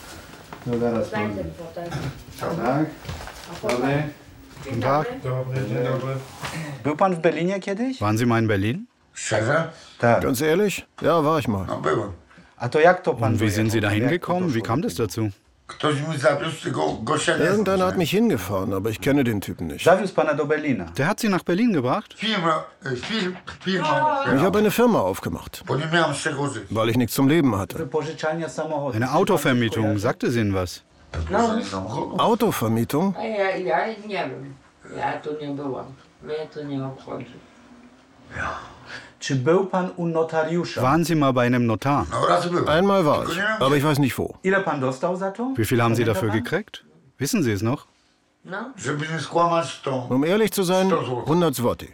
[4.65, 5.07] Guten Tag.
[6.83, 8.01] Był pan w Berlinie kiedyś?
[8.01, 8.87] Waren Sie mal in Berlin?
[9.13, 9.71] Szczerze?
[9.99, 10.21] Tak.
[10.21, 10.85] Ganz ehrlich?
[11.01, 11.65] Ja, war ich mal.
[11.65, 12.26] No byłem.
[12.59, 14.53] Und wie sind Sie da hingekommen?
[14.53, 15.31] Wie kam das dazu?
[17.39, 19.85] Irgendeiner hat mich hingefahren, aber ich kenne den Typen nicht.
[19.85, 22.15] Der hat Sie nach Berlin gebracht?
[22.17, 22.65] Firma.
[23.65, 27.87] Ich habe eine Firma aufgemacht, weil ich nichts zum Leben hatte.
[28.93, 30.83] Eine Autovermietung, sagte Sie Ihnen was?
[32.17, 33.15] Autovermietung?
[38.35, 38.59] Ja,
[40.81, 42.05] Waren Sie mal bei einem Notar?
[42.67, 44.35] Einmal war ich, aber ich weiß nicht wo.
[45.55, 46.85] Wie viel haben Sie dafür gekriegt?
[47.17, 47.85] Wissen Sie es noch?
[50.09, 51.89] Um ehrlich zu sein, 100 Zloty.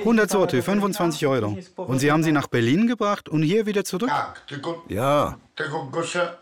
[0.00, 1.56] 100 Sorte, 25 Euro.
[1.76, 4.10] Und Sie haben sie nach Berlin gebracht und hier wieder zurück?
[4.88, 5.36] Ja.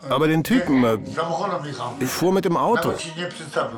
[0.09, 0.97] Aber den Typen, äh,
[1.99, 2.93] ich fuhr mit dem Auto.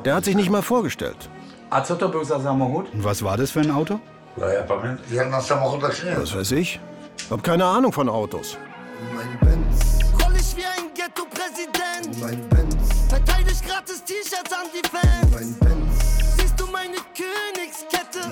[0.04, 1.30] Der hat sich nicht mal vorgestellt.
[1.70, 4.00] Und was war das für ein Auto?
[4.38, 6.80] Was weiß ich?
[7.30, 8.58] Hab keine Ahnung von Autos.
[10.22, 12.20] Roll ich wie ein Ghetto-Präsident.
[12.22, 12.76] Mein Benz.
[13.08, 15.34] Verteidig gratis T-Shirts an die Fans.
[15.34, 16.36] Mein Benz.
[16.38, 18.30] Siehst du meine Königskette?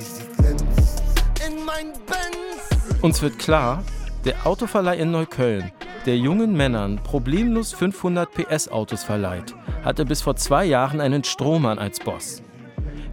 [1.48, 3.02] In mein Benz.
[3.02, 3.84] Uns wird klar,
[4.26, 5.72] der Autoverleih in Neukölln,
[6.06, 11.80] der jungen Männern problemlos 500 PS Autos verleiht, hatte bis vor zwei Jahren einen Strohmann
[11.80, 12.42] als Boss.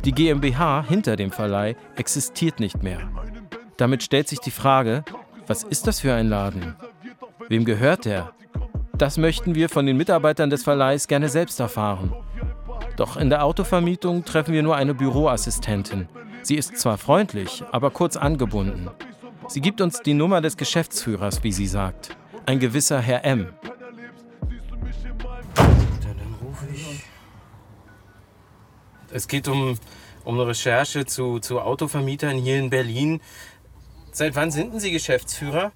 [0.04, 3.00] Die GmbH hinter dem Verleih existiert nicht mehr.
[3.76, 5.04] Damit stellt sich die Frage,
[5.46, 6.74] was ist das für ein Laden?
[7.48, 8.32] Wem gehört der?
[8.96, 12.14] Das möchten wir von den Mitarbeitern des Verleihs gerne selbst erfahren.
[12.96, 16.08] Doch in der Autovermietung treffen wir nur eine Büroassistentin.
[16.42, 18.88] Sie ist zwar freundlich, aber kurz angebunden.
[19.48, 22.16] Sie gibt uns die Nummer des Geschäftsführers, wie sie sagt.
[22.46, 23.48] Ein gewisser Herr M.
[29.12, 29.78] Es geht um,
[30.24, 33.20] um eine Recherche zu, zu Autovermietern hier in Berlin.
[34.12, 35.72] Seit wann sind denn Sie Geschäftsführer?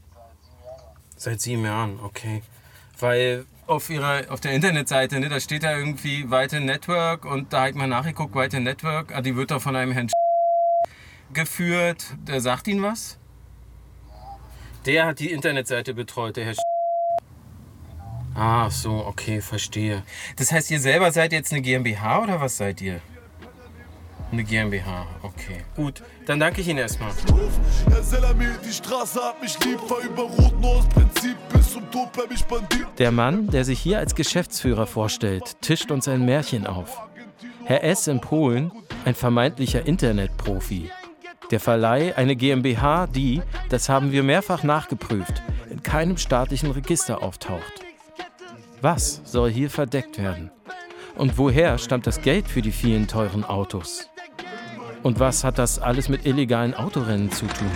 [1.16, 2.42] Seit sieben Jahren, okay.
[2.99, 7.61] Weil auf ihrer auf der Internetseite, ne, da steht da irgendwie Weite Network und da
[7.61, 10.11] habe ich mal nachgeguckt, Weite Network, ah, die wird doch von einem Herrn
[11.33, 12.05] geführt.
[12.27, 13.18] Der sagt Ihnen was?
[14.87, 16.55] Der hat die Internetseite betreut, der Herr
[18.35, 20.03] Ah, so, okay, verstehe.
[20.37, 23.01] Das heißt, ihr selber seid jetzt eine GmbH oder was seid ihr?
[24.35, 25.62] Eine GmbH, okay.
[25.77, 27.12] Gut, dann danke ich Ihnen erstmal.
[27.88, 31.88] Herr Selami, die Straße hat mich lieb, fahr über Rot nur aus Prinzip, bis zum
[31.92, 32.85] Tod bleib ich Bandit.
[32.99, 37.01] Der Mann, der sich hier als Geschäftsführer vorstellt, tischt uns ein Märchen auf.
[37.62, 38.09] Herr S.
[38.09, 38.73] in Polen,
[39.05, 40.90] ein vermeintlicher Internetprofi.
[41.53, 47.85] Der Verleih eine GmbH, die, das haben wir mehrfach nachgeprüft, in keinem staatlichen Register auftaucht.
[48.81, 50.51] Was soll hier verdeckt werden?
[51.14, 54.11] Und woher stammt das Geld für die vielen teuren Autos?
[55.05, 57.71] Und was hat das alles mit illegalen Autorennen zu tun?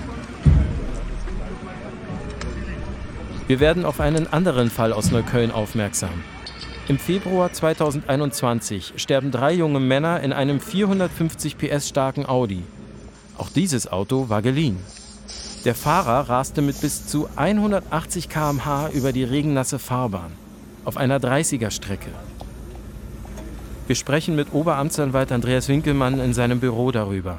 [3.46, 6.24] Wir werden auf einen anderen Fall aus Neukölln aufmerksam.
[6.88, 12.62] Im Februar 2021 sterben drei junge Männer in einem 450 PS starken Audi.
[13.36, 14.78] Auch dieses Auto war geliehen.
[15.66, 20.32] Der Fahrer raste mit bis zu 180 km/h über die regennasse Fahrbahn
[20.86, 22.08] auf einer 30er-Strecke.
[23.88, 27.38] Wir sprechen mit Oberamtsanwalt Andreas Winkelmann in seinem Büro darüber.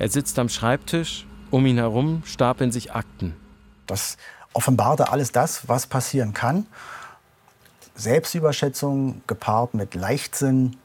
[0.00, 3.36] Er sitzt am Schreibtisch, um ihn herum stapeln sich Akten.
[3.86, 4.16] Das
[4.52, 6.66] offenbarte alles das, was passieren kann.
[7.94, 10.76] Selbstüberschätzung gepaart mit Leichtsinn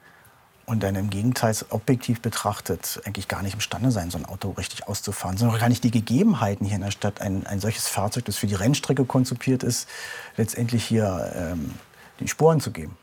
[0.67, 4.88] und dann im Gegenteil objektiv betrachtet eigentlich gar nicht imstande sein, so ein Auto richtig
[4.88, 8.38] auszufahren, sondern gar nicht die Gegebenheiten hier in der Stadt, ein, ein solches Fahrzeug, das
[8.38, 9.89] für die Rennstrecke konzipiert ist,
[10.38, 11.74] letztendlich hier ähm,
[12.19, 12.95] die Sporen zu geben.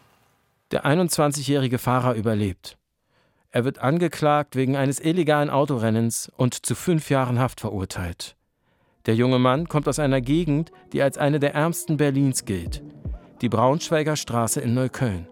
[0.73, 2.79] Der 21-jährige Fahrer überlebt.
[3.51, 8.37] Er wird angeklagt wegen eines illegalen Autorennens und zu fünf Jahren Haft verurteilt.
[9.05, 12.83] Der junge Mann kommt aus einer Gegend, die als eine der ärmsten Berlins gilt,
[13.43, 15.29] die Braunschweiger Straße in Neukölln.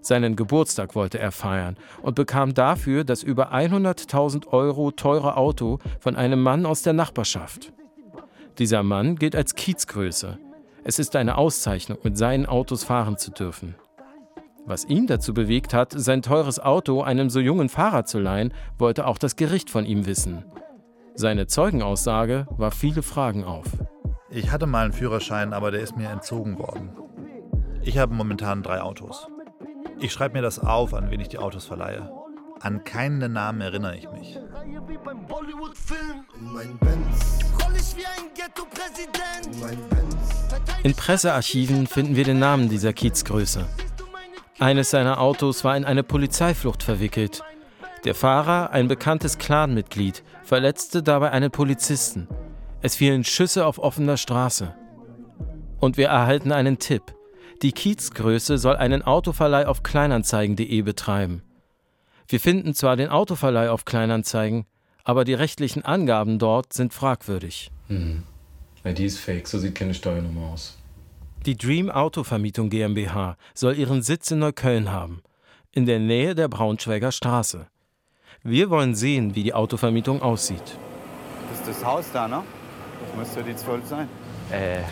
[0.00, 6.14] Seinen Geburtstag wollte er feiern und bekam dafür das über 100.000 Euro teure Auto von
[6.14, 7.72] einem Mann aus der Nachbarschaft.
[8.58, 10.38] Dieser Mann gilt als Kiezgröße.
[10.84, 13.74] Es ist eine Auszeichnung, mit seinen Autos fahren zu dürfen.
[14.64, 19.06] Was ihn dazu bewegt hat, sein teures Auto einem so jungen Fahrer zu leihen, wollte
[19.06, 20.44] auch das Gericht von ihm wissen.
[21.14, 23.66] Seine Zeugenaussage warf viele Fragen auf.
[24.30, 26.90] Ich hatte mal einen Führerschein, aber der ist mir entzogen worden.
[27.82, 29.26] Ich habe momentan drei Autos.
[29.98, 32.10] Ich schreibe mir das auf, an wen ich die Autos verleihe.
[32.60, 34.38] An keinen Namen erinnere ich mich.
[40.84, 43.66] In Pressearchiven finden wir den Namen dieser Kiezgröße.
[44.62, 47.42] Eines seiner Autos war in eine Polizeiflucht verwickelt.
[48.04, 52.28] Der Fahrer, ein bekanntes Clanmitglied, verletzte dabei einen Polizisten.
[52.80, 54.72] Es fielen Schüsse auf offener Straße.
[55.80, 57.02] Und wir erhalten einen Tipp.
[57.62, 61.42] Die Kiezgröße soll einen Autoverleih auf kleinanzeigen.de betreiben.
[62.28, 64.66] Wir finden zwar den Autoverleih auf Kleinanzeigen,
[65.02, 67.72] aber die rechtlichen Angaben dort sind fragwürdig.
[67.88, 68.22] Hm.
[68.84, 70.78] Ja, die ist fake, so sieht keine Steuernummer aus.
[71.44, 75.22] Die Dream Autovermietung GmbH soll ihren Sitz in Neukölln haben,
[75.72, 77.66] in der Nähe der Braunschweiger Straße.
[78.44, 80.78] Wir wollen sehen, wie die Autovermietung aussieht.
[81.50, 82.44] Das ist das Haus da, ne?
[83.00, 84.08] Das müsste die 12 sein.
[84.52, 84.82] Äh,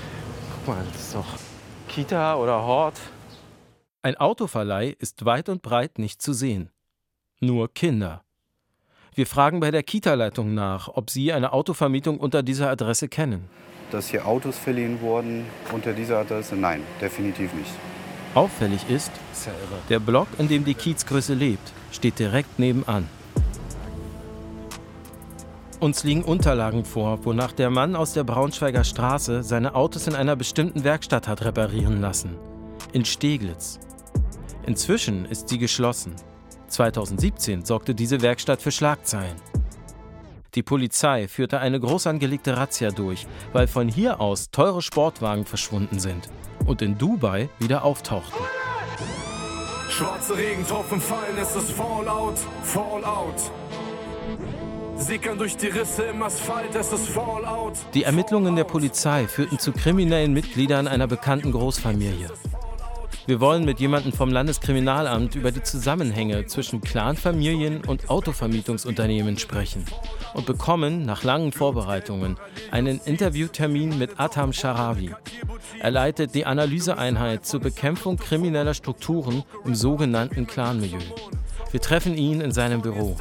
[0.56, 1.38] guck mal, das ist doch
[1.86, 2.98] Kita oder Hort.
[4.02, 6.70] Ein Autoverleih ist weit und breit nicht zu sehen.
[7.38, 8.24] Nur Kinder.
[9.14, 13.48] Wir fragen bei der Kita-Leitung nach, ob sie eine Autovermietung unter dieser Adresse kennen.
[13.90, 16.54] Dass hier Autos verliehen wurden unter dieser Adresse?
[16.54, 17.72] Nein, definitiv nicht.
[18.34, 19.10] Auffällig ist,
[19.88, 23.08] der Block, in dem die Kiezgröße lebt, steht direkt nebenan.
[25.80, 30.36] Uns liegen Unterlagen vor, wonach der Mann aus der Braunschweiger Straße seine Autos in einer
[30.36, 32.36] bestimmten Werkstatt hat reparieren lassen.
[32.92, 33.80] In Steglitz.
[34.66, 36.14] Inzwischen ist sie geschlossen.
[36.68, 39.36] 2017 sorgte diese Werkstatt für Schlagzeilen.
[40.54, 46.00] Die Polizei führte eine groß angelegte Razzia durch, weil von hier aus teure Sportwagen verschwunden
[46.00, 46.28] sind
[46.66, 48.40] und in Dubai wieder auftauchten.
[49.88, 53.34] Schwarze Regentropfen fallen, es ist Fallout, Fallout.
[54.96, 57.74] Sickern durch die Risse im Asphalt, es ist Fallout.
[57.94, 62.28] Die Ermittlungen der Polizei führten zu kriminellen Mitgliedern einer bekannten Großfamilie.
[63.26, 69.84] Wir wollen mit jemandem vom Landeskriminalamt über die Zusammenhänge zwischen Clanfamilien und Autovermietungsunternehmen sprechen
[70.34, 72.36] und bekommen nach langen Vorbereitungen
[72.70, 75.10] einen Interviewtermin mit Atam Sharawi.
[75.80, 80.98] Er leitet die Analyseeinheit zur Bekämpfung krimineller Strukturen im sogenannten Clanmilieu.
[81.70, 83.16] Wir treffen ihn in seinem Büro.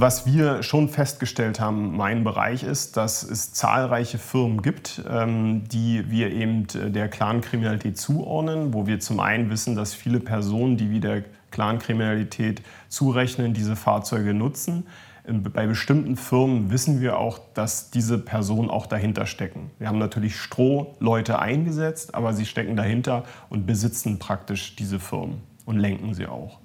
[0.00, 6.08] Was wir schon festgestellt haben, mein Bereich ist, dass es zahlreiche Firmen gibt, ähm, die
[6.08, 10.92] wir eben äh, der Clankriminalität zuordnen, wo wir zum einen wissen, dass viele Personen, die
[10.92, 14.86] wir der Clankriminalität zurechnen, diese Fahrzeuge nutzen.
[15.26, 19.72] Ähm, bei bestimmten Firmen wissen wir auch, dass diese Personen auch dahinter stecken.
[19.80, 25.76] Wir haben natürlich Strohleute eingesetzt, aber sie stecken dahinter und besitzen praktisch diese Firmen und
[25.76, 26.60] lenken sie auch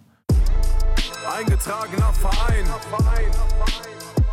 [1.25, 2.65] eingetragener Verein.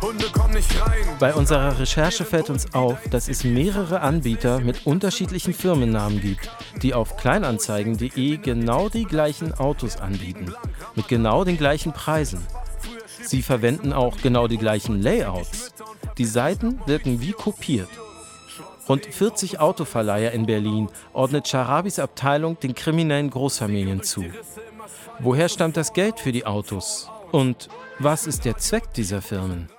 [0.01, 1.05] Hunde kommen nicht rein.
[1.19, 6.49] Bei unserer Recherche fällt uns auf, dass es mehrere Anbieter mit unterschiedlichen Firmennamen gibt,
[6.81, 10.53] die auf kleinanzeigen.de genau die gleichen Autos anbieten,
[10.95, 12.45] mit genau den gleichen Preisen.
[13.23, 15.71] Sie verwenden auch genau die gleichen Layouts.
[16.17, 17.89] Die Seiten wirken wie kopiert.
[18.89, 24.25] Rund 40 Autoverleiher in Berlin ordnet Charabis Abteilung den kriminellen Großfamilien zu.
[25.23, 27.07] Woher stammt das Geld für die Autos?
[27.31, 29.69] Und was ist der Zweck dieser Firmen?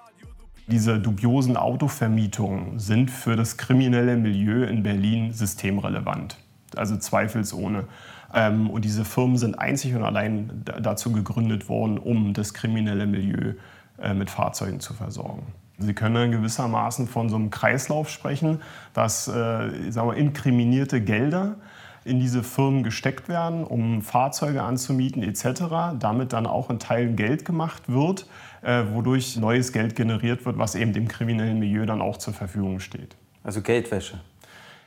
[0.69, 6.37] Diese dubiosen Autovermietungen sind für das kriminelle Milieu in Berlin systemrelevant.
[6.77, 7.89] Also zweifelsohne.
[8.33, 13.55] Ähm, und diese Firmen sind einzig und allein dazu gegründet worden, um das kriminelle Milieu
[14.01, 15.43] äh, mit Fahrzeugen zu versorgen.
[15.79, 18.63] Sie können gewissermaßen von so einem Kreislauf sprechen,
[18.95, 21.57] dass äh, sagen wir, inkriminierte Gelder
[22.05, 27.45] in diese Firmen gesteckt werden, um Fahrzeuge anzumieten etc., damit dann auch in Teilen Geld
[27.45, 28.27] gemacht wird,
[28.63, 32.81] äh, wodurch neues Geld generiert wird, was eben dem kriminellen Milieu dann auch zur Verfügung
[32.81, 33.17] steht.
[33.45, 34.21] Also Geldwäsche.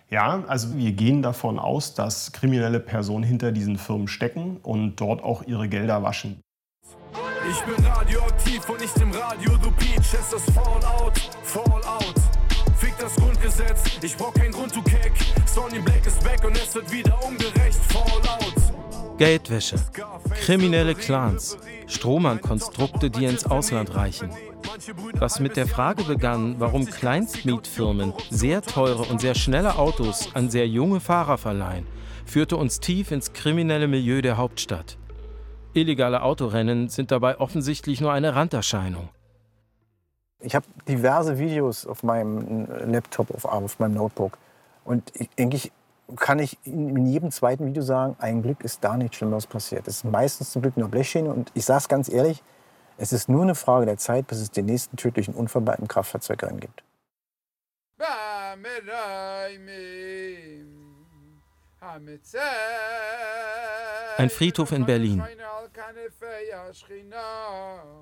[0.09, 5.23] Ja, also wir gehen davon aus, dass kriminelle Personen hinter diesen Firmen stecken und dort
[5.23, 6.39] auch ihre Gelder waschen.
[7.49, 12.24] Ich bin radioaktiv und nicht im Radio, du Peach, es ist Fallout, Fallout.
[12.85, 15.11] Fick das Grundgesetz, ich brauch keinen Grund, du Keck.
[15.47, 17.79] Sonny Black ist weg und es wird wieder ungerecht.
[17.87, 19.17] Fallout.
[19.17, 19.77] Geldwäsche,
[20.43, 24.29] kriminelle Clans, Strohmann-Konstrukte, die ins Ausland reichen.
[25.15, 30.67] Was mit der Frage begann, warum Kleinstmietfirmen sehr teure und sehr schnelle Autos an sehr
[30.67, 31.87] junge Fahrer verleihen,
[32.27, 34.99] führte uns tief ins kriminelle Milieu der Hauptstadt.
[35.73, 39.09] Illegale Autorennen sind dabei offensichtlich nur eine Randerscheinung.
[40.39, 44.37] Ich habe diverse Videos auf meinem Laptop, auf, auf meinem Notebook.
[44.83, 45.57] Und ich, denke
[46.17, 49.87] kann ich in jedem zweiten Video sagen, ein Glück ist da nichts Schlimmeres passiert.
[49.87, 51.33] Es ist meistens zum Glück nur Blechschiene.
[51.33, 52.43] Und ich sage es ganz ehrlich,
[52.97, 55.87] es ist nur eine Frage der Zeit, bis es den nächsten tödlichen Unfall bei einem
[55.87, 56.83] Kraftfahrzeugrennen gibt.
[64.17, 65.23] Ein Friedhof in Berlin.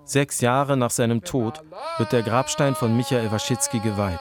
[0.05, 1.61] Sechs Jahre nach seinem Tod
[1.97, 4.19] wird der Grabstein von Michael Waschitzki geweiht.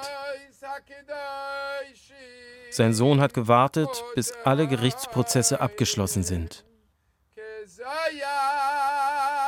[2.70, 6.64] Sein Sohn hat gewartet, bis alle Gerichtsprozesse abgeschlossen sind.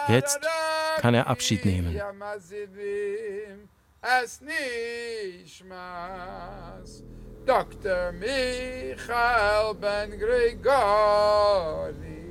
[0.09, 0.41] Jetzt
[0.99, 1.99] kann er Abschied nehmen.
[7.47, 8.13] Dr.
[8.13, 12.24] Michael Ben Gregori.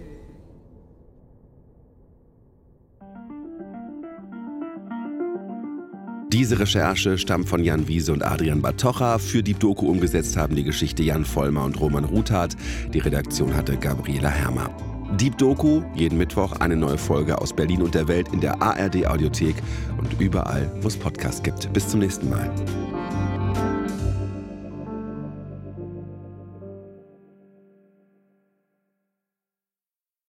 [6.34, 9.20] Diese Recherche stammt von Jan Wiese und Adrian Batocha.
[9.20, 12.58] Für die Doku umgesetzt haben die Geschichte Jan Vollmer und Roman Ruthardt.
[12.92, 14.72] Die Redaktion hatte Gabriela Hermer.
[15.20, 19.06] Deep Doku, jeden Mittwoch eine neue Folge aus Berlin und der Welt in der ARD
[19.06, 19.58] Audiothek
[20.00, 21.72] und überall, wo es Podcasts gibt.
[21.72, 22.52] Bis zum nächsten Mal.